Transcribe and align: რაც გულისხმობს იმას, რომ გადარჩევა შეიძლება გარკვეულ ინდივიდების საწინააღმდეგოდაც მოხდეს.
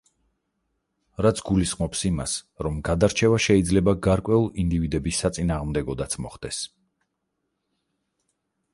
რაც 1.25 1.41
გულისხმობს 1.49 2.01
იმას, 2.09 2.33
რომ 2.69 2.81
გადარჩევა 2.89 3.39
შეიძლება 3.47 3.95
გარკვეულ 4.09 4.49
ინდივიდების 4.67 5.23
საწინააღმდეგოდაც 5.27 6.21
მოხდეს. 6.27 6.67